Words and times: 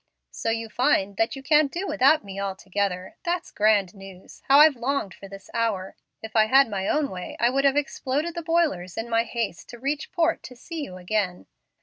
"So 0.31 0.49
you 0.49 0.67
find 0.67 1.15
that 1.17 1.35
you 1.35 1.43
can't 1.43 1.71
do 1.71 1.85
without 1.85 2.23
me 2.23 2.39
altogether? 2.39 3.17
That's 3.23 3.51
grand 3.51 3.93
news. 3.93 4.41
How 4.47 4.57
I've 4.57 4.75
longed 4.75 5.13
for 5.13 5.27
this 5.27 5.51
hour! 5.53 5.95
If 6.23 6.35
I'd 6.35 6.49
had 6.49 6.67
my 6.71 6.87
own 6.87 7.11
way 7.11 7.37
I 7.39 7.51
would 7.51 7.65
have 7.65 7.77
exploded 7.77 8.33
the 8.33 8.41
boilers 8.41 8.97
in 8.97 9.11
my 9.11 9.25
haste 9.25 9.69
to 9.69 9.79
reach 9.79 10.11
port 10.11 10.41
to 10.41 10.55
see 10.55 10.81
you 10.81 10.97
again. 10.97 11.45